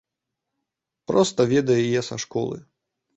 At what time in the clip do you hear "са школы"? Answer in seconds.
2.09-2.57